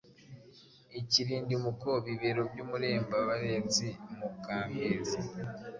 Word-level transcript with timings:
ikirindimuko 0.99 1.89
Bibero 2.05 2.41
by’urutembabarenzi 2.51 3.87
muka 4.17 4.57
Mwezi!” 4.71 5.19